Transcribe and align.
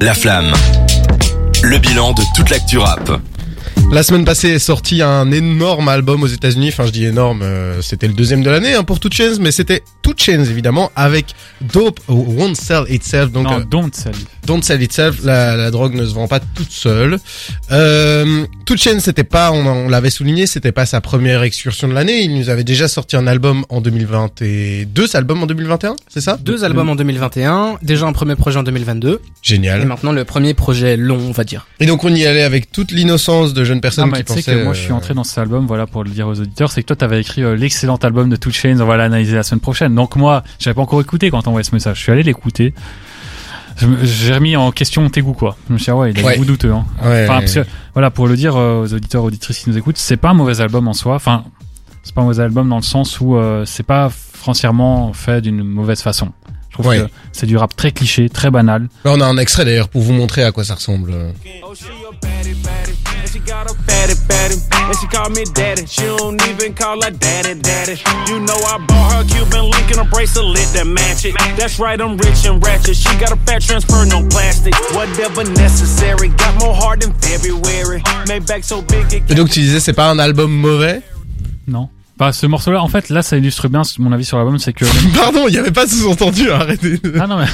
La 0.00 0.14
Flamme. 0.14 0.52
Le 1.62 1.76
bilan 1.76 2.12
de 2.14 2.22
toute 2.34 2.48
l'actu 2.48 2.78
rap. 2.78 3.20
La 3.92 4.02
semaine 4.02 4.24
passée 4.24 4.48
est 4.48 4.58
sorti 4.58 5.02
un 5.02 5.30
énorme 5.30 5.88
album 5.88 6.22
aux 6.22 6.26
États-Unis. 6.26 6.68
Enfin, 6.68 6.86
je 6.86 6.90
dis 6.90 7.04
énorme, 7.04 7.42
euh, 7.42 7.82
c'était 7.82 8.08
le 8.08 8.14
deuxième 8.14 8.42
de 8.42 8.48
l'année 8.48 8.74
hein, 8.74 8.82
pour 8.82 8.98
Two 8.98 9.10
Chainz, 9.12 9.38
mais 9.40 9.50
c'était 9.50 9.82
Two 10.00 10.14
Chainz 10.16 10.48
évidemment 10.48 10.90
avec 10.96 11.34
Dope 11.60 12.00
Won't 12.08 12.54
Sell 12.54 12.84
Itself. 12.88 13.30
Donc, 13.30 13.44
non, 13.44 13.60
euh, 13.60 13.64
don't 13.64 13.90
sell. 13.92 14.14
Don't 14.50 14.62
Sell 14.62 14.82
Itself. 14.82 15.18
La, 15.22 15.54
la 15.56 15.70
drogue 15.70 15.94
ne 15.94 16.04
se 16.04 16.12
vend 16.12 16.26
pas 16.26 16.40
toute 16.40 16.72
seule. 16.72 17.18
Euh, 17.70 18.44
Two 18.66 18.76
Chainz, 18.76 19.04
c'était 19.04 19.22
pas, 19.22 19.52
on, 19.52 19.64
on 19.64 19.88
l'avait 19.88 20.10
souligné, 20.10 20.48
c'était 20.48 20.72
pas 20.72 20.86
sa 20.86 21.00
première 21.00 21.44
excursion 21.44 21.86
de 21.86 21.92
l'année. 21.92 22.22
Il 22.22 22.36
nous 22.36 22.48
avait 22.48 22.64
déjà 22.64 22.88
sorti 22.88 23.14
un 23.16 23.28
album 23.28 23.64
en 23.68 23.80
2022, 23.80 25.06
cet 25.06 25.14
album 25.14 25.44
en 25.44 25.46
2021, 25.46 25.94
c'est 26.08 26.20
ça? 26.20 26.36
Deux 26.42 26.64
albums 26.64 26.88
en 26.88 26.96
2021, 26.96 27.78
déjà 27.82 28.06
un 28.06 28.12
premier 28.12 28.34
projet 28.34 28.58
en 28.58 28.64
2022, 28.64 29.12
et 29.14 29.18
Génial. 29.40 29.86
maintenant 29.86 30.10
le 30.10 30.24
premier 30.24 30.54
projet 30.54 30.96
long, 30.96 31.20
on 31.28 31.30
va 31.32 31.44
dire. 31.44 31.68
Et 31.78 31.86
donc 31.86 32.02
on 32.02 32.12
y 32.12 32.26
allait 32.26 32.42
avec 32.42 32.72
toute 32.72 32.90
l'innocence 32.90 33.54
de 33.54 33.62
jeunes 33.62 33.80
personnes 33.80 34.10
mais 34.10 34.18
qui 34.18 34.24
tu 34.24 34.32
sais 34.32 34.38
pensaient. 34.40 34.54
que 34.56 34.64
moi 34.64 34.72
je 34.74 34.80
suis 34.80 34.92
euh, 34.92 34.96
entré 34.96 35.14
dans 35.14 35.22
cet 35.22 35.38
album, 35.38 35.68
voilà, 35.68 35.86
pour 35.86 36.02
le 36.02 36.10
dire 36.10 36.26
aux 36.26 36.40
auditeurs, 36.40 36.72
c'est 36.72 36.82
que 36.82 36.88
toi 36.88 36.96
t'avais 36.96 37.20
écrit 37.20 37.44
euh, 37.44 37.54
l'excellent 37.54 37.96
album 38.02 38.28
de 38.28 38.34
Two 38.34 38.50
Chainz, 38.50 38.80
on 38.80 38.86
va 38.86 38.96
l'analyser 38.96 39.36
la 39.36 39.44
semaine 39.44 39.60
prochaine. 39.60 39.94
Donc 39.94 40.16
moi, 40.16 40.42
j'avais 40.58 40.74
pas 40.74 40.82
encore 40.82 41.00
écouté 41.00 41.30
quand 41.30 41.42
t'envoyais 41.42 41.62
ce 41.62 41.72
message. 41.74 41.98
Je 41.98 42.02
suis 42.02 42.12
allé 42.12 42.24
l'écouter. 42.24 42.74
J'ai 44.02 44.34
remis 44.34 44.56
en 44.56 44.70
question 44.72 45.08
tes 45.10 45.20
goûts, 45.22 45.32
quoi. 45.34 45.56
Je 45.68 45.72
me 45.74 45.78
suis 45.78 45.86
dit, 45.86 45.90
ah 45.90 45.96
ouais, 45.96 46.10
il 46.12 46.20
a 46.20 46.22
Ouais. 46.24 46.32
des 46.32 46.38
goûts 46.38 46.44
douteux, 46.44 46.72
hein. 46.72 46.84
Ouais, 47.02 47.24
Enfin, 47.24 47.34
ouais, 47.34 47.40
parce 47.40 47.54
que, 47.54 47.64
voilà, 47.94 48.10
pour 48.10 48.26
le 48.28 48.36
dire 48.36 48.56
euh, 48.56 48.82
aux 48.84 48.92
auditeurs, 48.94 49.24
auditrices 49.24 49.58
qui 49.60 49.70
nous 49.70 49.78
écoutent, 49.78 49.96
c'est 49.98 50.16
pas 50.16 50.30
un 50.30 50.34
mauvais 50.34 50.60
album 50.60 50.88
en 50.88 50.92
soi. 50.92 51.14
Enfin, 51.14 51.44
c'est 52.02 52.14
pas 52.14 52.20
un 52.22 52.24
mauvais 52.24 52.42
album 52.42 52.68
dans 52.68 52.76
le 52.76 52.82
sens 52.82 53.20
où 53.20 53.36
euh, 53.36 53.64
c'est 53.64 53.82
pas 53.86 54.10
foncièrement 54.10 55.12
fait 55.12 55.40
d'une 55.40 55.62
mauvaise 55.62 56.00
façon. 56.02 56.30
Je 56.70 56.74
trouve 56.74 56.86
Ouais. 56.86 56.98
que 57.00 57.06
c'est 57.32 57.46
du 57.46 57.56
rap 57.56 57.74
très 57.76 57.90
cliché, 57.92 58.28
très 58.28 58.50
banal. 58.50 58.88
Là, 59.04 59.12
on 59.14 59.20
a 59.20 59.26
un 59.26 59.36
extrait 59.38 59.64
d'ailleurs 59.64 59.88
pour 59.88 60.02
vous 60.02 60.12
montrer 60.12 60.44
à 60.44 60.52
quoi 60.52 60.62
ça 60.64 60.76
ressemble. 60.76 61.12
Got 63.50 63.68
a 63.68 63.74
fatty, 63.74 64.14
fatty. 64.14 64.56
And 64.70 64.96
she 64.98 65.06
call 65.08 65.28
me 65.30 65.44
daddy. 65.44 65.84
She 65.86 66.02
don't 66.02 66.40
even 66.48 66.72
call 66.72 67.02
her 67.02 67.10
daddy, 67.10 67.54
daddy. 67.60 67.96
You 68.28 68.38
know 68.40 68.54
I 68.54 68.78
bought 68.86 69.10
her 69.12 69.24
Cuban 69.26 69.64
link 69.70 69.90
and 69.90 70.00
a 70.00 70.04
bracelet 70.04 70.68
that 70.74 70.86
match 70.86 71.24
it. 71.24 71.34
That's 71.58 71.78
right, 71.80 72.00
I'm 72.00 72.16
rich 72.16 72.46
and 72.46 72.64
ratchet. 72.64 72.96
She 72.96 73.10
got 73.18 73.32
a 73.32 73.36
fat 73.46 73.62
transfer, 73.62 74.04
no 74.06 74.22
plastic. 74.28 74.74
Whatever 74.94 75.42
necessary. 75.50 76.28
Got 76.28 76.60
more 76.60 76.74
heart 76.74 77.00
than 77.00 77.12
February. 77.14 78.02
Made 78.28 78.46
back 78.46 78.62
so 78.62 78.82
big 78.82 79.12
it 79.12 79.28
Et 79.28 79.34
donc 79.34 79.50
tu 79.50 79.60
disais 79.60 79.80
c'est 79.80 79.94
pas 79.94 80.08
un 80.10 80.18
album 80.20 80.52
mauvais? 80.52 81.02
Non. 81.66 81.88
Bah, 82.16 82.32
ce 82.34 82.44
morceau-là, 82.44 82.82
en 82.82 82.88
fait, 82.88 83.08
là, 83.08 83.22
ça 83.22 83.38
illustre 83.38 83.68
bien 83.68 83.80
mon 83.98 84.12
avis 84.12 84.26
sur 84.26 84.36
l'album, 84.36 84.58
c'est 84.58 84.74
que. 84.74 84.84
Pardon, 85.16 85.46
il 85.48 85.54
y 85.54 85.58
avait 85.58 85.70
pas 85.70 85.86
de 85.86 85.90
sous-entendu, 85.90 86.50
arrêtez. 86.50 87.00
ah 87.18 87.26
non, 87.26 87.38
mais. 87.38 87.46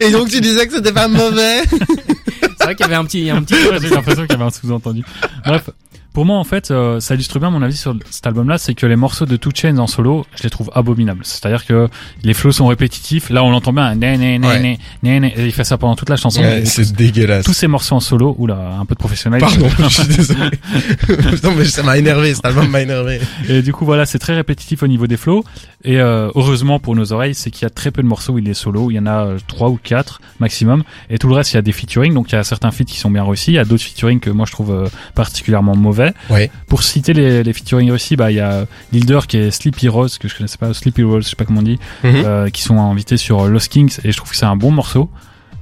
Et 0.06 0.12
donc 0.12 0.28
tu 0.28 0.40
disais 0.40 0.66
que 0.66 0.74
c'était 0.74 0.92
pas 0.92 1.08
mauvais? 1.08 1.62
vrai 2.66 2.74
qu'il 2.74 2.84
y 2.84 2.88
avait 2.88 2.96
un 2.96 3.04
petit, 3.04 3.30
un 3.30 3.42
petit. 3.42 3.54
J'ai 3.80 3.90
l'impression 3.90 4.22
qu'il 4.22 4.32
y 4.32 4.34
avait 4.34 4.44
un 4.44 4.50
sous-entendu. 4.50 5.02
Bref, 5.44 5.70
pour 6.16 6.24
moi, 6.24 6.38
en 6.38 6.44
fait, 6.44 6.70
euh, 6.70 6.98
ça 6.98 7.12
illustre 7.12 7.38
bien 7.38 7.50
mon 7.50 7.60
avis 7.60 7.76
sur 7.76 7.94
cet 8.08 8.26
album-là, 8.26 8.56
c'est 8.56 8.72
que 8.72 8.86
les 8.86 8.96
morceaux 8.96 9.26
de 9.26 9.36
Two 9.36 9.52
Chainz 9.54 9.78
en 9.78 9.86
solo, 9.86 10.24
je 10.34 10.44
les 10.44 10.48
trouve 10.48 10.70
abominables. 10.74 11.20
C'est-à-dire 11.24 11.66
que 11.66 11.90
les 12.22 12.32
flows 12.32 12.52
sont 12.52 12.66
répétitifs. 12.68 13.28
Là, 13.28 13.44
on 13.44 13.50
l'entend 13.50 13.74
bien, 13.74 13.94
né, 13.94 14.16
né, 14.16 14.38
né, 14.38 14.48
Ouais. 14.48 14.58
né, 14.60 14.78
né, 15.02 15.20
né, 15.20 15.34
et 15.36 15.44
il 15.44 15.52
fait 15.52 15.62
ça 15.64 15.76
pendant 15.76 15.94
toute 15.94 16.08
la 16.08 16.16
chanson. 16.16 16.40
Ouais, 16.40 16.64
c'est 16.64 16.90
dégueulasse. 16.96 17.44
tous 17.44 17.52
ces 17.52 17.66
morceaux 17.66 17.96
en 17.96 18.00
solo, 18.00 18.34
oula, 18.38 18.78
un 18.80 18.86
peu 18.86 18.94
de 18.94 18.98
professionnalisme. 18.98 19.60
Pardon, 19.60 19.74
je 19.78 19.88
suis 19.88 20.06
désolé. 20.06 20.50
non 21.44 21.54
mais 21.54 21.66
ça 21.66 21.82
m'a 21.82 21.98
énervé, 21.98 22.34
cet 22.34 22.46
album 22.46 22.70
m'a 22.70 22.80
énervé. 22.80 23.20
Et 23.50 23.60
du 23.60 23.74
coup, 23.74 23.84
voilà, 23.84 24.06
c'est 24.06 24.18
très 24.18 24.34
répétitif 24.34 24.82
au 24.82 24.86
niveau 24.86 25.06
des 25.06 25.18
flows. 25.18 25.44
Et 25.84 26.00
euh, 26.00 26.30
heureusement 26.34 26.78
pour 26.78 26.96
nos 26.96 27.12
oreilles, 27.12 27.34
c'est 27.34 27.50
qu'il 27.50 27.64
y 27.64 27.66
a 27.66 27.70
très 27.70 27.90
peu 27.90 28.02
de 28.02 28.08
morceaux 28.08 28.32
où 28.32 28.38
il 28.38 28.48
est 28.48 28.54
solo. 28.54 28.90
Il 28.90 28.94
y 28.94 28.98
en 28.98 29.06
a 29.06 29.26
euh, 29.26 29.38
trois 29.46 29.68
ou 29.68 29.78
quatre 29.80 30.22
maximum. 30.40 30.82
Et 31.10 31.18
tout 31.18 31.28
le 31.28 31.34
reste, 31.34 31.52
il 31.52 31.56
y 31.56 31.58
a 31.58 31.62
des 31.62 31.72
featuring. 31.72 32.14
Donc 32.14 32.32
il 32.32 32.36
y 32.36 32.38
a 32.38 32.42
certains 32.42 32.70
feats 32.70 32.84
qui 32.84 32.98
sont 32.98 33.10
bien 33.10 33.22
réussis. 33.22 33.52
Il 33.52 33.56
y 33.56 33.58
a 33.58 33.66
d'autres 33.66 33.84
featuring 33.84 34.18
que 34.18 34.30
moi 34.30 34.46
je 34.46 34.52
trouve 34.52 34.72
euh, 34.72 34.88
particulièrement 35.14 35.76
mauvais. 35.76 36.05
Ouais. 36.30 36.50
Pour 36.66 36.82
citer 36.82 37.12
les, 37.12 37.42
les 37.42 37.52
featuring 37.52 37.88
réussis, 37.90 38.16
bah 38.16 38.30
il 38.30 38.36
y 38.36 38.40
a 38.40 38.66
Lil 38.92 39.06
Durk 39.06 39.34
et 39.34 39.50
Sleepy 39.50 39.88
Rose 39.88 40.18
que 40.18 40.28
je 40.28 40.36
connaissais 40.36 40.58
pas, 40.58 40.72
Sleepy 40.74 41.02
Rose, 41.02 41.24
je 41.24 41.30
sais 41.30 41.36
pas 41.36 41.44
comment 41.44 41.60
on 41.60 41.64
dit, 41.64 41.78
Mhm. 42.04 42.12
euh, 42.24 42.48
qui 42.50 42.62
sont 42.62 42.78
invités 42.80 43.16
sur 43.16 43.46
Lost 43.48 43.68
Kings. 43.70 43.98
Et 44.04 44.12
je 44.12 44.16
trouve 44.16 44.30
que 44.30 44.36
c'est 44.36 44.46
un 44.46 44.56
bon 44.56 44.70
morceau. 44.70 45.10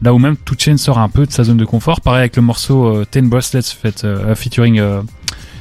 Là 0.02 0.12
où 0.12 0.18
même 0.18 0.36
Two 0.36 0.56
Chainz 0.58 0.80
sort 0.82 0.98
un 0.98 1.08
peu 1.08 1.24
de 1.26 1.32
sa 1.32 1.44
zone 1.44 1.56
de 1.56 1.64
confort. 1.64 2.00
Pareil 2.00 2.20
avec 2.20 2.36
le 2.36 2.42
morceau 2.42 2.86
euh, 2.86 3.04
Ten 3.10 3.28
Bracelets 3.28 3.62
fait 3.62 4.04
euh, 4.04 4.34
featuring 4.34 4.80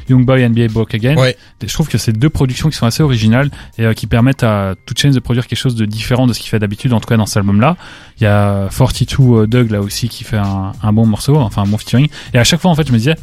Young 0.10 0.26
Boy 0.26 0.44
NBA 0.50 0.68
Broke 0.68 0.96
Again. 0.96 1.16
Ouais. 1.16 1.38
Je 1.66 1.74
trouve 1.74 1.88
que 1.88 1.98
c'est 1.98 2.12
deux 2.12 2.30
productions 2.30 2.70
qui 2.70 2.76
sont 2.76 2.86
assez 2.86 3.02
originales 3.04 3.50
et 3.78 3.86
euh, 3.86 3.94
qui 3.94 4.06
permettent 4.06 4.44
à 4.44 4.76
Two 4.86 4.96
Chainz 4.98 5.16
de 5.16 5.22
produire 5.22 5.48
quelque 5.48 5.60
chose 5.60 5.76
de 5.76 5.86
différent 5.86 6.28
de 6.28 6.34
ce 6.34 6.40
qu'il 6.42 6.50
fait 6.50 6.60
d'habitude, 6.60 6.92
en 6.92 7.00
tout 7.00 7.08
cas 7.08 7.16
dans 7.16 7.26
cet 7.26 7.38
album-là. 7.38 7.78
Il 8.20 8.24
y 8.24 8.28
a 8.28 8.68
42 8.78 9.44
euh, 9.44 9.48
Doug 9.48 9.72
là 9.72 9.80
aussi 9.80 10.10
qui 10.10 10.26
fait 10.26 10.38
un, 10.38 10.74
un 10.82 10.92
bon 10.94 11.06
morceau, 11.06 11.38
enfin 11.38 11.62
un 11.62 11.68
bon 11.68 11.78
featuring. 11.78 12.10
Et 12.34 12.38
à 12.38 12.44
chaque 12.44 12.60
fois 12.60 12.70
en 12.72 12.76
fait 12.76 12.86
je 12.86 12.92
me 12.92 12.98
disais, 12.98 13.16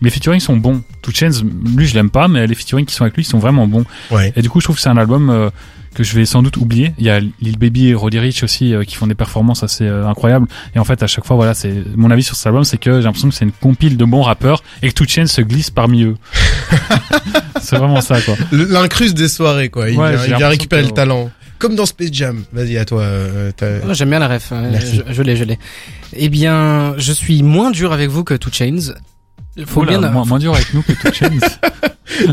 les 0.00 0.10
featuring 0.10 0.40
sont 0.40 0.56
bons. 0.56 0.82
Two 1.02 1.12
Chainz, 1.12 1.42
lui 1.76 1.86
je 1.86 1.94
l'aime 1.94 2.10
pas, 2.10 2.28
mais 2.28 2.46
les 2.46 2.54
featuring 2.54 2.86
qui 2.86 2.94
sont 2.94 3.02
avec 3.04 3.16
lui 3.16 3.24
sont 3.24 3.38
vraiment 3.38 3.66
bons. 3.66 3.84
Ouais. 4.10 4.32
Et 4.36 4.42
du 4.42 4.50
coup 4.50 4.60
je 4.60 4.64
trouve 4.66 4.76
que 4.76 4.82
c'est 4.82 4.88
un 4.88 4.96
album 4.96 5.30
euh, 5.30 5.50
que 5.94 6.04
je 6.04 6.14
vais 6.14 6.24
sans 6.26 6.42
doute 6.42 6.56
oublier. 6.58 6.92
Il 6.98 7.04
y 7.04 7.10
a 7.10 7.18
Lil 7.20 7.58
Baby 7.58 7.88
et 7.88 7.94
Roddy 7.94 8.18
Rich 8.18 8.42
aussi 8.44 8.74
euh, 8.74 8.84
qui 8.84 8.94
font 8.94 9.06
des 9.06 9.14
performances 9.16 9.62
assez 9.62 9.84
euh, 9.84 10.06
incroyables. 10.06 10.46
Et 10.74 10.78
en 10.78 10.84
fait 10.84 11.02
à 11.02 11.06
chaque 11.06 11.24
fois 11.24 11.36
voilà 11.36 11.54
c'est 11.54 11.74
mon 11.96 12.10
avis 12.10 12.22
sur 12.22 12.36
cet 12.36 12.46
album 12.46 12.64
c'est 12.64 12.78
que 12.78 12.98
j'ai 12.98 13.04
l'impression 13.04 13.28
que 13.28 13.34
c'est 13.34 13.44
une 13.44 13.52
compile 13.52 13.96
de 13.96 14.04
bons 14.04 14.22
rappeurs 14.22 14.62
et 14.82 14.88
que 14.88 14.94
Two 14.94 15.06
Chainz 15.08 15.30
se 15.32 15.40
glisse 15.40 15.70
parmi 15.70 16.02
eux. 16.04 16.16
c'est 17.60 17.76
vraiment 17.76 18.00
ça 18.00 18.20
quoi. 18.20 18.34
L'incruste 18.52 19.16
des 19.16 19.28
soirées 19.28 19.68
quoi, 19.68 19.90
il 19.90 19.98
Ouais, 19.98 20.14
vient, 20.16 20.24
il 20.26 20.36
vient 20.36 20.48
récupérer 20.48 20.82
que- 20.82 20.88
le 20.88 20.92
talent. 20.94 21.30
Comme 21.58 21.74
dans 21.74 21.86
Space 21.86 22.10
Jam. 22.12 22.44
Vas-y 22.52 22.78
à 22.78 22.84
toi. 22.84 23.02
euh, 23.02 23.50
Oh, 23.84 23.92
J'aime 23.92 24.10
bien 24.10 24.20
la 24.20 24.28
ref. 24.28 24.52
Merci. 24.52 25.02
Je, 25.08 25.12
je 25.12 25.22
l'ai, 25.22 25.34
je 25.34 25.42
l'ai. 25.42 25.58
Eh 26.12 26.28
bien, 26.28 26.94
je 26.98 27.10
suis 27.10 27.42
moins 27.42 27.72
dur 27.72 27.92
avec 27.92 28.10
vous 28.10 28.22
que 28.22 28.34
Two 28.34 28.52
Chainz. 29.64 29.68
Faut 29.68 29.80
Oula, 29.82 29.98
bien. 29.98 30.10
moins, 30.10 30.24
moins 30.24 30.38
dur 30.38 30.54
avec 30.54 30.72
nous 30.74 30.82
que 30.82 30.92
Two 30.92 31.12
Chainz. 31.12 31.40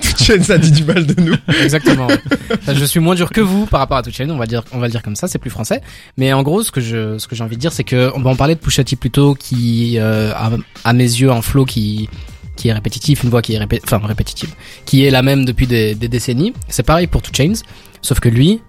Two 0.01 0.17
Chainz 0.25 0.49
a 0.51 0.57
dit 0.57 0.71
du 0.71 0.83
mal 0.83 1.05
de 1.05 1.21
nous. 1.21 1.35
Exactement. 1.63 2.07
ouais. 2.07 2.19
Je 2.73 2.85
suis 2.85 2.99
moins 2.99 3.15
dur 3.15 3.29
que 3.29 3.41
vous 3.41 3.65
par 3.65 3.79
rapport 3.79 3.97
à 3.97 4.03
Two 4.03 4.11
Chainz. 4.11 4.31
On 4.31 4.37
va 4.37 4.45
dire, 4.45 4.63
on 4.71 4.79
va 4.79 4.87
le 4.87 4.91
dire 4.91 5.03
comme 5.03 5.15
ça. 5.15 5.27
C'est 5.27 5.39
plus 5.39 5.49
français. 5.49 5.81
Mais 6.17 6.33
en 6.33 6.43
gros, 6.43 6.63
ce 6.63 6.71
que 6.71 6.81
je, 6.81 7.17
ce 7.17 7.27
que 7.27 7.35
j'ai 7.35 7.43
envie 7.43 7.55
de 7.55 7.61
dire, 7.61 7.71
c'est 7.71 7.83
que 7.83 8.11
on 8.15 8.21
va 8.21 8.29
en 8.31 8.35
parler 8.35 8.55
de 8.55 8.59
Pusha 8.59 8.83
T 8.83 8.95
plutôt, 8.95 9.35
qui, 9.35 9.97
euh, 9.99 10.31
a, 10.33 10.51
à 10.83 10.93
mes 10.93 11.03
yeux, 11.03 11.31
un 11.31 11.41
flow 11.41 11.65
qui 11.65 12.09
qui 12.55 12.69
est 12.69 12.73
répétitif, 12.73 13.23
une 13.23 13.29
voix 13.29 13.41
qui 13.41 13.53
est 13.53 13.57
répé 13.57 13.81
enfin 13.83 13.99
répétitive, 14.01 14.53
qui 14.85 15.05
est 15.05 15.09
la 15.09 15.21
même 15.21 15.43
depuis 15.43 15.67
des, 15.67 15.93
des 15.93 16.07
décennies. 16.07 16.53
C'est 16.69 16.83
pareil 16.83 17.07
pour 17.07 17.21
Two 17.21 17.33
Chainz, 17.35 17.63
sauf 18.01 18.21
que 18.21 18.29
lui, 18.29 18.61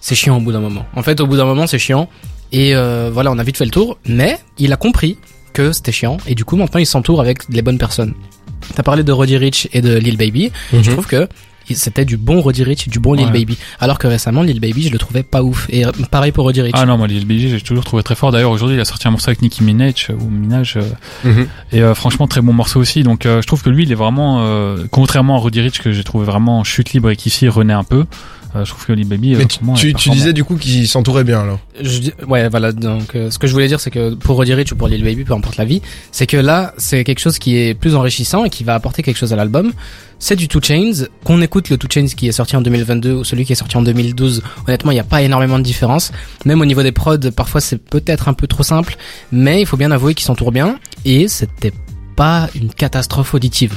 c'est 0.00 0.14
chiant 0.14 0.38
au 0.38 0.40
bout 0.40 0.52
d'un 0.52 0.60
moment. 0.60 0.86
En 0.94 1.02
fait, 1.02 1.20
au 1.20 1.26
bout 1.26 1.36
d'un 1.36 1.44
moment, 1.44 1.66
c'est 1.66 1.78
chiant. 1.78 2.08
Et 2.52 2.74
euh, 2.74 3.10
voilà, 3.12 3.32
on 3.32 3.38
a 3.38 3.42
vite 3.42 3.56
fait 3.56 3.64
le 3.64 3.70
tour, 3.70 3.98
mais 4.06 4.38
il 4.56 4.72
a 4.72 4.76
compris 4.76 5.18
que 5.56 5.72
c'était 5.72 5.92
chiant, 5.92 6.18
et 6.26 6.34
du 6.34 6.44
coup, 6.44 6.56
maintenant, 6.56 6.80
il 6.80 6.86
s'entoure 6.86 7.20
avec 7.20 7.38
les 7.48 7.62
bonnes 7.62 7.78
personnes. 7.78 8.14
T'as 8.74 8.82
parlé 8.82 9.02
de 9.04 9.12
Roddy 9.12 9.36
Rich 9.36 9.68
et 9.72 9.80
de 9.80 9.96
Lil 9.96 10.16
Baby. 10.16 10.50
Je 10.72 10.76
Mhm. 10.78 10.82
trouve 10.84 11.06
que 11.06 11.28
c'était 11.74 12.04
du 12.04 12.16
bon 12.16 12.40
Roddy 12.40 12.62
Rich, 12.62 12.88
du 12.88 13.00
bon 13.00 13.14
Lil 13.14 13.26
Ouais. 13.26 13.32
Baby. 13.32 13.56
Alors 13.80 13.98
que 13.98 14.06
récemment, 14.06 14.42
Lil 14.42 14.60
Baby, 14.60 14.84
je 14.84 14.90
le 14.92 14.98
trouvais 14.98 15.22
pas 15.22 15.42
ouf. 15.42 15.66
Et 15.68 15.84
euh, 15.86 15.90
pareil 16.10 16.30
pour 16.32 16.44
Roddy 16.44 16.62
Rich. 16.62 16.74
Ah 16.76 16.86
non, 16.86 16.96
moi, 16.96 17.06
Lil 17.06 17.26
Baby, 17.26 17.48
j'ai 17.50 17.60
toujours 17.60 17.84
trouvé 17.84 18.02
très 18.02 18.14
fort. 18.14 18.30
D'ailleurs, 18.32 18.50
aujourd'hui, 18.52 18.76
il 18.76 18.80
a 18.80 18.84
sorti 18.84 19.08
un 19.08 19.10
morceau 19.10 19.30
avec 19.30 19.42
Nicki 19.42 19.64
Minaj, 19.64 20.08
euh, 20.10 20.14
ou 20.20 20.28
Minaj, 20.30 20.76
euh, 20.76 20.82
Mhm. 21.24 21.46
et 21.72 21.82
euh, 21.82 21.94
franchement, 21.94 22.26
très 22.28 22.40
bon 22.40 22.52
morceau 22.52 22.80
aussi. 22.80 23.02
Donc, 23.02 23.26
euh, 23.26 23.40
je 23.42 23.46
trouve 23.46 23.62
que 23.62 23.70
lui, 23.70 23.82
il 23.84 23.90
est 23.92 23.96
vraiment, 23.96 24.42
euh, 24.42 24.84
contrairement 24.90 25.36
à 25.36 25.38
Roddy 25.38 25.60
Rich, 25.60 25.80
que 25.80 25.90
j'ai 25.92 26.04
trouvé 26.04 26.24
vraiment 26.24 26.62
chute 26.64 26.92
libre 26.92 27.10
et 27.10 27.16
qu'ici, 27.16 27.46
il 27.46 27.50
renaît 27.50 27.72
un 27.74 27.84
peu. 27.84 28.04
Euh, 28.56 28.64
je 28.64 28.70
trouve 28.70 28.86
que 28.86 28.92
Lil 28.92 29.08
Baby, 29.08 29.34
euh, 29.34 29.38
Mais 29.38 29.46
tu, 29.74 29.92
disais 30.10 30.32
du 30.32 30.44
coup 30.44 30.56
qu'il 30.56 30.88
s'entourait 30.88 31.24
bien 31.24 31.40
alors. 31.42 31.58
Je 31.80 32.10
ouais, 32.26 32.48
voilà. 32.48 32.72
Donc, 32.72 33.14
euh, 33.14 33.30
ce 33.30 33.38
que 33.38 33.46
je 33.46 33.52
voulais 33.52 33.68
dire, 33.68 33.80
c'est 33.80 33.90
que 33.90 34.14
pour 34.14 34.36
Roddy 34.36 34.54
Rich 34.54 34.72
ou 34.72 34.76
pour 34.76 34.88
Lil 34.88 35.04
Baby, 35.04 35.24
peu 35.24 35.34
importe 35.34 35.56
la 35.56 35.64
vie, 35.64 35.82
c'est 36.12 36.26
que 36.26 36.36
là, 36.36 36.74
c'est 36.76 37.04
quelque 37.04 37.18
chose 37.18 37.38
qui 37.38 37.56
est 37.56 37.74
plus 37.74 37.94
enrichissant 37.94 38.44
et 38.44 38.50
qui 38.50 38.64
va 38.64 38.74
apporter 38.74 39.02
quelque 39.02 39.16
chose 39.16 39.32
à 39.32 39.36
l'album. 39.36 39.72
C'est 40.18 40.36
du 40.36 40.48
Two 40.48 40.60
Chainz. 40.62 41.08
Qu'on 41.24 41.42
écoute 41.42 41.68
le 41.68 41.76
Two 41.76 41.88
Chainz 41.92 42.14
qui 42.14 42.28
est 42.28 42.32
sorti 42.32 42.56
en 42.56 42.62
2022 42.62 43.12
ou 43.12 43.24
celui 43.24 43.44
qui 43.44 43.52
est 43.52 43.56
sorti 43.56 43.76
en 43.76 43.82
2012, 43.82 44.42
honnêtement, 44.66 44.90
il 44.90 44.94
n'y 44.94 45.00
a 45.00 45.04
pas 45.04 45.22
énormément 45.22 45.58
de 45.58 45.64
différence. 45.64 46.12
Même 46.44 46.60
au 46.60 46.66
niveau 46.66 46.82
des 46.82 46.92
prods, 46.92 47.30
parfois 47.34 47.60
c'est 47.60 47.78
peut-être 47.78 48.28
un 48.28 48.32
peu 48.32 48.46
trop 48.46 48.62
simple, 48.62 48.96
mais 49.32 49.60
il 49.60 49.66
faut 49.66 49.76
bien 49.76 49.90
avouer 49.90 50.14
qu'ils 50.14 50.26
s'entourent 50.26 50.52
bien 50.52 50.78
et 51.04 51.28
c'était 51.28 51.72
pas 52.16 52.48
une 52.54 52.72
catastrophe 52.72 53.34
auditive. 53.34 53.74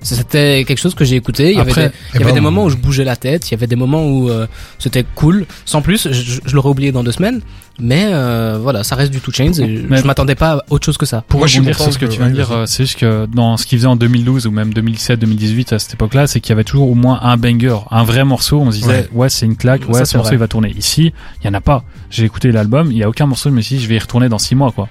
C'était 0.00 0.64
quelque 0.66 0.78
chose 0.78 0.94
que 0.94 1.04
j'ai 1.04 1.16
écouté. 1.16 1.50
Il 1.52 1.56
y 1.56 1.60
Après, 1.60 1.80
avait, 1.82 1.90
des, 1.90 1.94
il 1.94 2.06
y 2.06 2.10
eh 2.14 2.16
avait 2.16 2.24
ben, 2.26 2.34
des 2.34 2.40
moments 2.40 2.64
où 2.64 2.70
je 2.70 2.76
bougeais 2.76 3.04
la 3.04 3.16
tête. 3.16 3.48
Il 3.48 3.52
y 3.52 3.54
avait 3.54 3.66
des 3.66 3.76
moments 3.76 4.06
où 4.06 4.30
euh, 4.30 4.46
c'était 4.78 5.04
cool. 5.14 5.46
Sans 5.64 5.82
plus, 5.82 6.08
je, 6.12 6.40
je 6.44 6.54
l'aurais 6.54 6.70
oublié 6.70 6.92
dans 6.92 7.02
deux 7.02 7.12
semaines. 7.12 7.40
Mais 7.78 8.08
euh, 8.10 8.58
voilà, 8.60 8.84
ça 8.84 8.94
reste 8.96 9.12
du 9.12 9.20
Two 9.20 9.32
Chainz. 9.32 9.60
Et 9.60 9.84
Mais- 9.88 9.98
je 9.98 10.04
m'attendais 10.06 10.34
pas 10.34 10.52
à 10.52 10.64
autre 10.70 10.86
chose 10.86 10.96
que 10.96 11.04
ça. 11.06 11.22
Pour 11.28 11.40
Moi, 11.40 11.46
je 11.46 11.60
suis 11.60 11.74
sur 11.74 11.92
ce 11.92 11.98
que 11.98 12.06
que- 12.06 12.10
tu 12.10 12.18
viens 12.18 12.30
de 12.30 12.34
dire, 12.34 12.50
euh, 12.52 12.64
c'est 12.66 12.84
juste 12.84 12.98
que 12.98 13.26
dans 13.26 13.56
ce 13.56 13.66
qu'il 13.66 13.78
faisait 13.78 13.88
en 13.88 13.96
2012 13.96 14.46
ou 14.46 14.50
même 14.50 14.72
2017, 14.72 15.18
2018 15.20 15.72
à 15.72 15.78
cette 15.78 15.94
époque-là, 15.94 16.26
c'est 16.26 16.40
qu'il 16.40 16.50
y 16.50 16.52
avait 16.54 16.64
toujours 16.64 16.90
au 16.90 16.94
moins 16.94 17.20
un 17.22 17.36
banger, 17.36 17.76
un 17.90 18.04
vrai 18.04 18.24
morceau. 18.24 18.60
On 18.60 18.70
se 18.70 18.78
disait, 18.78 19.08
ouais, 19.12 19.28
c'est 19.28 19.44
une 19.46 19.56
claque, 19.56 19.82
ouais, 19.88 20.04
ce 20.04 20.16
morceau 20.16 20.28
vrai. 20.30 20.36
il 20.36 20.38
va 20.38 20.48
tourner. 20.48 20.72
Ici, 20.78 21.12
il 21.42 21.46
y 21.46 21.50
en 21.50 21.54
a 21.54 21.60
pas. 21.60 21.84
J'ai 22.10 22.24
écouté 22.24 22.50
l'album, 22.52 22.90
il 22.90 22.98
y 22.98 23.02
a 23.02 23.08
aucun 23.08 23.26
morceau, 23.26 23.50
je 23.50 23.54
me 23.54 23.60
suis 23.60 23.76
dit, 23.76 23.82
je 23.82 23.88
vais 23.88 23.96
y 23.96 23.98
retourner 23.98 24.28
dans 24.28 24.38
six 24.38 24.54
mois, 24.54 24.72
quoi. 24.72 24.88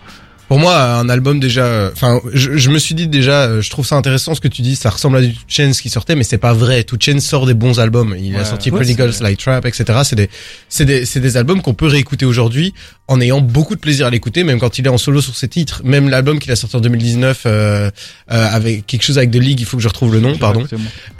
Pour 0.48 0.60
moi, 0.60 0.80
un 0.80 1.10
album 1.10 1.40
déjà, 1.40 1.66
euh, 1.66 1.90
enfin, 1.92 2.22
je, 2.34 2.56
je 2.56 2.70
me 2.70 2.78
suis 2.78 2.94
dit 2.94 3.08
déjà, 3.08 3.44
euh, 3.44 3.62
je 3.62 3.70
trouve 3.70 3.86
ça 3.86 3.96
intéressant 3.96 4.36
ce 4.36 4.42
que 4.42 4.48
tu 4.48 4.62
dis, 4.62 4.76
ça 4.76 4.92
ressemble 4.92 5.18
à 5.18 5.22
du 5.22 5.34
Two 5.34 5.44
Chainz 5.48 5.82
qui 5.82 5.90
sortait, 5.90 6.16
mais 6.16 6.24
c'est 6.24 6.38
pas 6.38 6.54
vrai. 6.54 6.84
Two 6.84 6.98
Chainz 7.00 7.26
sort 7.26 7.46
des 7.46 7.56
bons 7.56 7.80
albums. 7.80 8.16
Il 8.20 8.36
a 8.36 8.46
sorti 8.46 8.70
Ouais, 8.70 8.78
Pretty 8.78 8.96
Girls. 8.96 9.14
Like 9.22 9.40
Trap, 9.40 9.66
etc. 9.66 9.86
C'est 10.04 10.16
des, 10.16 10.30
c'est 10.70 10.86
des, 10.86 11.06
c'est 11.06 11.20
des 11.20 11.38
albums 11.38 11.62
qu'on 11.62 11.74
peut 11.74 11.88
réécouter 11.88 12.26
aujourd'hui 12.26 12.74
en 13.08 13.22
ayant 13.22 13.40
beaucoup 13.40 13.76
de 13.76 13.80
plaisir 13.80 14.08
à 14.08 14.10
l'écouter, 14.10 14.44
même 14.44 14.60
quand 14.60 14.80
il 14.80 14.86
est 14.86 14.90
en 14.90 14.98
solo 14.98 15.22
sur 15.22 15.36
ses 15.36 15.48
titres. 15.48 15.82
Même 15.84 16.10
l'album 16.10 16.40
qu'il 16.40 16.52
a 16.52 16.56
sorti 16.56 16.76
en 16.76 16.80
2019 16.80 17.44
euh, 17.46 17.50
euh, 17.50 17.92
avec 18.30 18.88
quelque 18.88 19.04
chose 19.04 19.18
avec 19.18 19.32
The 19.32 19.36
League, 19.36 19.60
il 19.60 19.66
faut 19.66 19.78
que 19.78 19.84
je 19.84 19.88
retrouve 19.88 20.14
le 20.14 20.20
nom, 20.20 20.38
pardon. 20.38 20.66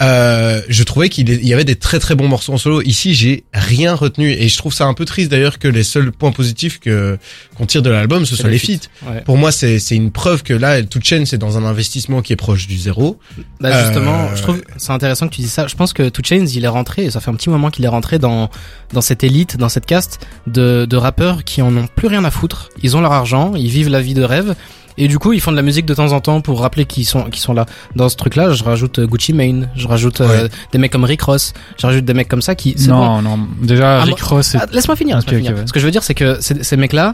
Euh, 0.02 0.62
je 0.68 0.84
trouvais 0.84 1.10
qu'il 1.10 1.30
y 1.46 1.54
avait 1.54 1.64
des 1.64 1.76
très 1.76 2.00
très 2.00 2.16
bons 2.16 2.28
morceaux 2.28 2.54
en 2.54 2.58
solo. 2.58 2.82
Ici, 2.82 3.14
j'ai 3.14 3.44
rien 3.54 3.94
retenu 3.94 4.32
et 4.32 4.48
je 4.50 4.58
trouve 4.58 4.74
ça 4.74 4.86
un 4.86 4.94
peu 4.94 5.06
triste 5.06 5.30
d'ailleurs 5.30 5.60
que 5.60 5.68
les 5.68 5.84
seuls 5.84 6.12
points 6.12 6.32
positifs 6.32 6.80
que 6.80 7.18
qu'on 7.56 7.68
tire 7.68 7.84
de 7.84 7.90
l'album, 7.90 8.26
ce 8.26 8.36
soit 8.36 8.50
les 8.50 8.58
feats. 8.58 8.90
Ouais. 9.16 9.22
Pour 9.22 9.38
moi, 9.38 9.52
c'est 9.52 9.80
c'est 9.80 9.96
une 9.96 10.12
preuve 10.12 10.44
que 10.44 10.54
là, 10.54 10.84
toute 10.84 11.04
chaîne, 11.04 11.26
c'est 11.26 11.38
dans 11.38 11.58
un 11.58 11.66
investissement 11.66 12.22
qui 12.22 12.34
est 12.34 12.36
proche 12.36 12.68
du 12.68 12.78
zéro. 12.78 13.18
Bah 13.60 13.84
justement, 13.86 14.26
Euh, 14.26 14.36
je 14.36 14.42
trouve 14.42 14.62
c'est 14.78 14.92
intéressant 14.92 15.28
que 15.28 15.34
tu 15.36 15.42
dis 15.42 15.48
ça. 15.48 15.68
Je 15.68 15.76
pense 15.76 15.94
que 15.94 16.10
Two 16.10 16.22
Chainz, 16.24 16.56
il 16.56 16.64
est 16.66 16.68
rentré, 16.70 17.06
et 17.06 17.12
ça 17.12 17.20
fait 17.20 17.32
un 17.32 17.36
petit 17.36 17.50
moment 17.50 17.70
qu'il 17.72 17.86
est 17.86 17.90
rentré 17.90 18.20
dans 18.20 18.50
dans 18.94 19.02
cette 19.02 19.24
élite, 19.24 19.58
dans 19.58 19.70
cette 19.70 19.86
caste 19.86 20.20
de 20.48 20.86
de 20.90 20.98
rappeurs 20.98 21.44
qui 21.44 21.62
en 21.62 21.76
ont 21.76 21.88
plus 21.96 22.08
rien 22.08 22.24
à 22.26 22.32
foutre. 22.32 22.70
Ils 22.84 22.96
ont 22.98 23.02
leur 23.02 23.14
argent, 23.14 23.54
ils 23.56 23.70
vivent 23.70 23.90
la 23.90 24.02
vie 24.02 24.14
de 24.14 24.24
rêve. 24.24 24.56
Et 24.98 25.10
du 25.10 25.20
coup, 25.20 25.34
ils 25.34 25.42
font 25.42 25.52
de 25.52 25.58
la 25.58 25.62
musique 25.62 25.86
de 25.86 25.94
temps 25.94 26.14
en 26.14 26.22
temps 26.22 26.40
pour 26.40 26.62
rappeler 26.62 26.86
qu'ils 26.86 27.06
sont 27.06 27.24
qu'ils 27.24 27.42
sont 27.42 27.52
là. 27.54 27.66
Dans 27.98 28.08
ce 28.08 28.16
truc-là, 28.16 28.52
je 28.54 28.64
rajoute 28.64 29.00
euh, 29.00 29.06
Gucci 29.08 29.34
Mane, 29.34 29.68
je 29.76 29.90
rajoute 29.90 30.22
euh, 30.22 30.48
des 30.72 30.78
mecs 30.78 30.90
comme 30.94 31.04
Rick 31.04 31.22
Ross, 31.24 31.52
je 31.78 31.86
rajoute 31.86 32.06
des 32.06 32.14
mecs 32.14 32.30
comme 32.30 32.42
ça 32.42 32.56
qui 32.56 32.76
c'est 32.78 32.88
bon. 32.88 33.22
Non, 33.22 33.22
non. 33.22 33.40
Déjà, 33.62 34.00
Ah, 34.00 34.04
Rick 34.06 34.22
Ross, 34.22 34.56
Ah, 34.58 34.66
laisse-moi 34.72 34.96
finir, 34.96 35.18
ouais. 35.18 35.64
Ce 35.66 35.74
que 35.74 35.82
je 35.82 35.86
veux 35.86 35.92
dire, 35.92 36.02
c'est 36.02 36.14
que 36.14 36.38
ces, 36.40 36.64
ces 36.64 36.78
mecs-là, 36.78 37.14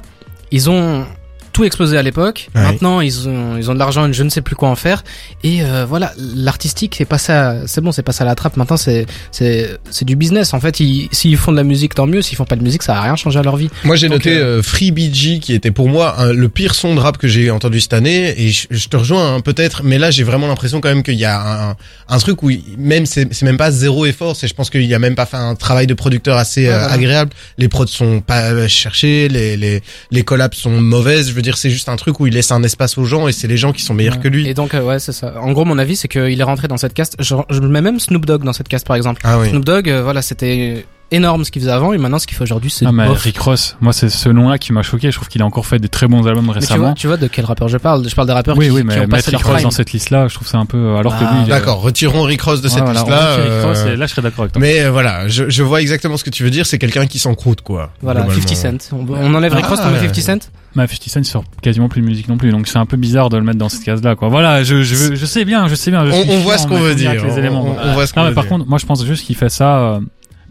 ils 0.52 0.70
ont 0.70 1.06
tout 1.54 1.64
explosé 1.64 1.98
à 1.98 2.02
l'époque. 2.02 2.50
Ouais. 2.56 2.62
Maintenant, 2.62 3.02
ils 3.02 3.28
ont, 3.28 3.58
ils 3.58 3.70
ont 3.70 3.74
de 3.74 3.80
l'argent 3.80 4.08
et 4.08 4.14
je 4.14 4.24
ne 4.24 4.30
sais 4.30 4.42
plus 4.42 4.56
quoi 4.56 4.70
en 4.70 4.76
faire. 4.76 5.04
Et 5.44 5.64
euh, 5.64 5.86
voilà, 5.88 6.14
l'artistique, 6.36 6.96
c'est 6.98 7.06
pas 7.06 7.18
ça. 7.18 7.68
C'est 7.68 7.82
bon, 7.82 7.92
c'est 7.92 8.04
pas 8.04 8.12
ça 8.12 8.26
la 8.26 8.36
trappe. 8.36 8.58
Maintenant, 8.58 8.78
c'est 8.78 9.06
c'est 9.32 9.78
c'est 9.90 10.06
du 10.06 10.16
business. 10.16 10.54
En 10.54 10.60
fait, 10.60 10.80
ils- 10.80 11.10
s'ils 11.12 11.38
font 11.38 11.52
de 11.52 11.58
la 11.58 11.64
musique, 11.64 11.96
tant 11.96 12.08
mieux. 12.08 12.22
S'ils 12.22 12.38
font 12.38 12.46
pas 12.46 12.56
de 12.56 12.64
musique, 12.64 12.84
ça 12.84 12.94
va 12.94 13.02
rien 13.02 13.16
changer 13.16 13.40
à 13.40 13.44
leur 13.44 13.58
vie. 13.58 13.70
Moi, 13.84 13.96
j'ai 13.96 14.10
noté 14.10 14.32
euh, 14.38 14.60
euh, 14.60 14.64
Free 14.64 14.92
BG 14.92 15.40
qui 15.40 15.54
était 15.54 15.72
pour 15.72 15.90
moi 15.90 16.16
un- 16.20 16.34
le 16.34 16.50
pire 16.50 16.74
son 16.76 16.96
de 16.96 17.00
rap 17.00 17.18
que 17.18 17.28
j'ai 17.28 17.52
entendu 17.52 17.80
cette 17.82 17.94
année 17.94 18.34
et 18.42 18.50
je, 18.50 18.68
je 18.70 18.88
te 18.88 18.98
rejoins 18.98 19.36
hein, 19.36 19.40
peut-être, 19.42 19.82
mais 19.84 19.98
là, 19.98 20.12
j'ai 20.12 20.24
vraiment 20.24 20.48
l'impression 20.48 20.82
quand 20.82 20.90
même 20.90 21.04
qu'il 21.04 21.16
y 21.20 21.26
a 21.26 21.70
un, 21.70 21.76
un 22.10 22.18
truc 22.20 22.44
où 22.44 22.52
même 22.78 23.06
c'est 23.06 23.34
c'est 23.34 23.46
même 23.46 23.58
pas 23.58 23.72
zéro 23.72 24.06
effort, 24.06 24.36
c'est 24.36 24.48
je 24.48 24.54
pense 24.54 24.70
qu'il 24.70 24.84
y 24.86 24.94
a 24.94 25.00
même 25.00 25.16
pas 25.16 25.26
fait 25.26 25.38
un 25.38 25.56
travail 25.56 25.88
de 25.88 25.94
producteur 25.94 26.38
assez 26.38 26.62
Ouais, 26.68 26.70
euh, 26.74 26.88
agréable. 26.90 27.32
Les 27.58 27.68
prods 27.68 27.88
sont 27.88 28.22
pas 28.22 28.52
euh, 28.52 28.68
cherchés, 28.68 29.28
les 29.30 29.58
les 29.58 29.82
les 30.12 30.24
collabs 30.24 30.54
sont 30.54 30.80
mauvaises. 30.82 31.30
Je 31.30 31.34
veux 31.42 31.44
dire, 31.44 31.58
c'est 31.58 31.70
juste 31.70 31.90
un 31.90 31.96
truc 31.96 32.20
où 32.20 32.28
il 32.28 32.34
laisse 32.34 32.52
un 32.52 32.64
espace 32.64 32.98
aux 32.98 33.04
gens 33.06 33.28
et 33.28 33.32
c'est 33.32 33.48
les 33.48 33.58
gens 33.58 33.74
qui 33.74 33.82
sont 33.84 33.94
meilleurs 33.94 34.16
Ouais. 34.16 34.22
que 34.22 34.28
lui. 34.28 34.48
Et 34.48 34.54
donc, 34.54 34.74
euh, 34.74 34.82
ouais, 34.84 35.00
c'est 35.00 35.12
ça. 35.12 35.34
En 35.42 35.52
gros, 35.52 35.66
mon 35.66 35.78
avis, 35.78 35.96
c'est 35.96 36.08
qu'il 36.08 36.40
est 36.40 36.44
rentré 36.44 36.68
dans 36.68 36.78
cette 36.78 36.94
caste. 36.94 37.16
Je, 37.20 37.36
je 37.50 37.60
mets 37.60 37.82
même 37.82 38.00
Snoop 38.00 38.26
Dogg 38.26 38.44
dans 38.44 38.54
cette 38.54 38.68
caste, 38.70 38.86
par 38.88 38.96
exemple. 38.96 39.22
Ah 39.24 39.40
oui. 39.40 39.50
Snoop 39.50 39.66
Dogg, 39.66 39.90
euh, 39.90 40.04
voilà, 40.04 40.22
c'était 40.22 40.86
énorme 41.12 41.44
ce 41.46 41.52
qu'il 41.52 41.62
faisait 41.62 41.72
avant, 41.72 41.94
et 41.94 41.98
maintenant, 41.98 42.20
ce 42.20 42.28
qu'il 42.28 42.36
fait 42.38 42.44
aujourd'hui, 42.44 42.70
c'est 42.70 42.86
Ah, 42.86 42.92
mais 42.92 43.06
bof. 43.08 43.22
Rick 43.24 43.38
Ross, 43.40 43.76
moi 43.82 43.94
c'est 43.94 44.10
ce 44.10 44.30
nom-là 44.30 44.58
qui 44.58 44.74
m'a 44.74 44.82
choqué. 44.82 45.12
Je 45.12 45.16
trouve 45.18 45.28
qu'il 45.28 45.42
a 45.42 45.46
encore 45.46 45.66
fait 45.66 45.80
des 45.80 45.90
très 45.90 46.08
bons 46.08 46.26
albums 46.28 46.46
Mais 46.46 46.54
tu 46.54 46.60
vois, 46.60 46.60
récemment. 46.76 46.94
tu 46.94 47.08
vois 47.08 47.18
de 47.18 47.28
quel 47.28 47.46
rappeur 47.46 47.68
je 47.68 47.78
parle 47.78 48.08
Je 48.08 48.16
parle 48.16 48.28
des 48.28 48.34
rappeurs 48.34 48.58
oui, 48.58 48.66
qui, 48.68 48.72
oui, 48.72 48.82
qui 48.82 48.88
mais 48.88 48.96
ont 48.96 49.00
mettre 49.02 49.10
passé 49.12 49.32
leur 49.32 49.40
Rick 49.42 49.46
Ross 49.48 49.56
prime. 49.56 49.64
dans 49.66 49.72
cette 49.72 49.92
liste-là, 49.92 50.28
je 50.28 50.36
trouve 50.36 50.48
ça 50.48 50.58
un 50.58 50.66
peu. 50.66 50.96
Alors 50.96 51.18
que 51.18 51.24
Ah, 51.28 51.40
lui, 51.42 51.50
D'accord, 51.50 51.82
retirons 51.82 52.24
Rick 52.24 52.42
Ross 52.42 52.62
de 52.62 52.68
Ouais, 52.68 52.74
cette 52.74 52.84
voilà, 52.84 53.00
liste-là. 53.02 53.36
retire 53.38 53.44
Rick 53.54 53.64
Ross, 53.66 53.78
euh, 53.86 53.94
et 53.94 53.96
là 53.98 54.06
je 54.06 54.12
serais 54.12 54.22
d'accord 54.22 54.42
avec 54.42 54.54
toi. 54.54 54.62
Mais 54.62 54.82
euh, 54.82 54.92
voilà, 54.92 55.28
je, 55.28 55.50
je 55.50 55.64
vois 55.64 55.82
exactement 55.82 56.18
ce 56.18 56.24
que 56.24 56.30
tu 56.30 56.44
veux 56.44 56.50
dire. 56.50 56.66
C'est 56.66 56.78
quelqu'un 56.80 57.06
qui 57.08 57.20
s'encroute, 57.20 57.62
quoi. 57.62 57.92
Voilà, 58.02 58.22
globalement. 58.22 58.48
50 58.48 58.82
Cent. 58.82 58.98
On, 58.98 59.06
on 59.14 59.34
enlève 59.36 59.54
Rick 59.54 59.66
Ah, 59.68 59.70
Ross, 59.70 59.80
on 59.84 59.88
met 59.92 60.00
ouais. 60.00 60.08
50 60.14 60.16
Cent 60.44 60.50
Mais 60.76 60.88
50 60.88 61.10
Cent 61.10 61.20
il 61.20 61.26
sort 61.26 61.44
quasiment 61.62 61.90
plus 61.90 62.02
de 62.02 62.08
musique 62.08 62.30
non 62.30 62.38
plus, 62.38 62.52
donc 62.52 62.68
c'est 62.68 62.78
un 62.80 62.86
peu 62.86 62.98
bizarre 62.98 63.30
de 63.30 63.38
le 63.38 63.44
mettre 63.44 63.58
dans 63.60 63.70
cette 63.70 63.84
case-là, 63.84 64.16
quoi. 64.16 64.30
Voilà, 64.30 64.64
je, 64.64 64.82
je, 64.84 65.16
je 65.16 65.26
sais 65.26 65.44
bien, 65.46 65.68
je 65.68 65.76
sais 65.76 65.92
bien. 65.92 66.06
je 66.06 66.12
On- 66.12 66.22
suis 66.24 66.32
on 66.32 66.40
voit 66.40 66.58
ce 66.58 66.68
qu'on 66.68 66.80
veut 66.80 66.96
dire, 66.96 67.12
on- 67.28 67.38
éléments. 67.38 67.64
on- 67.66 67.90
on 67.90 67.94
voit 67.94 68.08
ce 68.08 68.14
qu'on 68.14 68.24
veut 68.24 68.34
par 68.34 68.44
dire. 68.46 68.50
contre, 68.52 68.66
moi 68.68 68.78
je 68.78 68.86
pense 68.86 69.04
juste 69.06 69.26
qu'il 69.26 69.36
fait 69.36 69.50
ça 69.50 69.78
euh, 69.80 70.00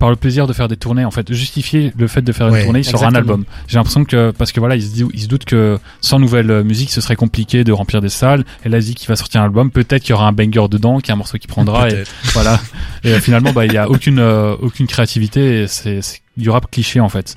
par 0.01 0.11
le 0.11 0.17
plaisir 0.17 0.49
de 0.49 0.53
faire 0.53 0.67
des 0.67 0.77
tournées. 0.77 1.05
En 1.05 1.13
fait, 1.13 1.33
justifier 1.33 1.93
le 1.97 2.09
fait 2.09 2.23
de 2.23 2.33
faire 2.33 2.51
Ouais, 2.51 2.61
une 2.61 2.65
tournée, 2.65 2.83
sort 2.83 3.05
un 3.05 3.15
album. 3.15 3.45
J'ai 3.69 3.77
l'impression 3.77 4.05
que 4.05 4.33
parce 4.33 4.51
que 4.51 4.59
voilà, 4.59 4.75
il 4.75 4.83
se 4.83 4.89
dit, 4.93 5.05
il 5.13 5.21
se 5.21 5.29
doute 5.29 5.45
que 5.45 5.79
sans 6.01 6.19
nouvelle 6.19 6.65
musique, 6.65 6.91
ce 6.91 7.01
serait 7.01 7.17
compliqué 7.17 7.63
de 7.63 7.71
remplir 7.71 8.01
des 8.01 8.09
salles. 8.09 8.45
Et 8.65 8.69
là, 8.69 8.81
qu'il 8.81 9.09
va 9.09 9.15
sortir 9.15 9.43
un 9.43 9.45
album. 9.45 9.71
Peut-être 9.71 10.03
qu'il 10.03 10.11
y 10.11 10.13
aura 10.15 10.27
un 10.27 10.33
banger 10.33 10.69
dedans, 10.69 10.99
qu'il 10.99 11.09
y 11.09 11.11
a 11.13 11.15
un 11.15 11.19
morceau 11.19 11.39
qui 11.39 11.47
prendra. 11.47 11.91
et 11.91 12.03
voilà. 12.33 12.59
Et 13.05 13.13
euh, 13.13 13.21
finalement, 13.21 13.53
bah, 13.53 13.67
il 13.67 13.73
y 13.73 13.77
a 13.77 13.89
aucune 13.91 14.19
euh, 14.19 14.57
aucune 14.61 14.87
créativité. 14.87 15.63
et 15.63 15.67
C'est 15.69 16.01
c'est 16.01 16.21
du 16.37 16.49
rap 16.51 16.71
cliché 16.71 17.01
en 17.01 17.09
fait. 17.11 17.37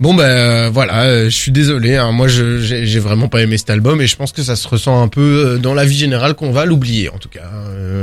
Bon 0.00 0.14
ben 0.14 0.24
euh, 0.24 0.70
voilà, 0.72 1.02
euh, 1.02 1.24
je 1.26 1.36
suis 1.36 1.52
désolé. 1.52 1.96
hein, 1.96 2.10
moi, 2.10 2.26
je 2.26 2.58
j'ai 2.58 2.98
vraiment 2.98 3.28
pas 3.28 3.42
aimé 3.42 3.58
cet 3.58 3.68
album 3.68 4.00
et 4.00 4.06
je 4.06 4.16
pense 4.16 4.32
que 4.32 4.42
ça 4.42 4.56
se 4.56 4.66
ressent 4.66 5.02
un 5.02 5.08
peu 5.08 5.20
euh, 5.20 5.58
dans 5.58 5.74
la 5.74 5.84
vie 5.84 5.98
générale 5.98 6.34
qu'on 6.34 6.52
va 6.52 6.64
l'oublier. 6.64 7.10
En 7.10 7.18
tout 7.18 7.28
cas, 7.28 7.50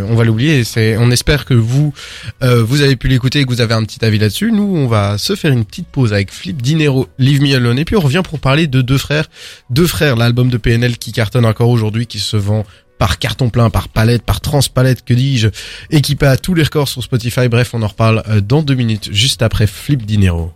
on 0.08 0.14
va 0.14 0.24
l'oublier. 0.24 0.64
C'est, 0.64 0.96
on 0.98 1.10
espère 1.10 1.46
que 1.46 1.56
vous 1.56 1.92
vous 2.42 2.82
avez 2.82 2.96
pu 2.96 3.08
l'écouter 3.08 3.40
et 3.40 3.46
que 3.46 3.50
vous 3.50 3.62
avez 3.62 3.74
un 3.74 3.84
petit 3.84 4.06
avis 4.06 4.20
là-dessus. 4.20 4.52
Nous, 4.52 4.76
on 4.76 4.86
va 4.86 5.18
se 5.18 5.36
faire 5.36 5.52
une 5.52 5.66
petite 5.66 5.88
pause 5.88 6.14
avec 6.14 6.32
Flip 6.32 6.62
Dinero, 6.62 7.08
Leave 7.18 7.42
Me 7.42 7.56
Alone 7.56 7.80
et 7.80 7.86
puis 7.86 7.96
on 7.96 8.02
revient 8.02 8.22
pour 8.24 8.40
parler 8.40 8.68
de 8.68 8.84
deux 8.84 9.00
frères, 9.00 9.28
deux 9.72 9.88
frères, 9.88 10.16
l'album 10.16 10.50
de 10.50 10.58
PNL 10.58 11.00
qui 11.00 11.12
cartonne 11.12 11.46
encore 11.46 11.70
aujourd'hui, 11.70 12.06
qui 12.06 12.20
se 12.20 12.38
vend 12.38 12.64
par 13.00 13.18
carton 13.18 13.50
plein, 13.50 13.72
par 13.72 13.90
palette, 13.90 14.22
par 14.22 14.40
transpalette, 14.40 15.04
que 15.04 15.16
dis-je, 15.16 15.48
équipé 15.90 16.28
à 16.28 16.38
tous 16.38 16.54
les 16.54 16.64
records 16.64 16.90
sur 16.90 17.02
Spotify. 17.02 17.48
Bref, 17.48 17.72
on 17.74 17.82
en 17.82 17.88
reparle 17.88 18.24
dans 18.48 18.62
deux 18.62 18.76
minutes, 18.76 19.10
juste 19.12 19.42
après 19.42 19.66
Flip 19.66 20.06
Dinero. 20.06 20.54